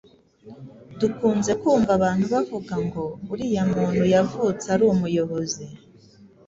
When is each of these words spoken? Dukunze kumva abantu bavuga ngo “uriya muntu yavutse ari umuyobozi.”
Dukunze 0.99 1.51
kumva 1.61 1.91
abantu 1.97 2.25
bavuga 2.33 2.73
ngo 2.85 3.03
“uriya 3.31 3.63
muntu 3.73 4.03
yavutse 4.13 4.65
ari 4.73 4.83
umuyobozi.” 4.93 5.65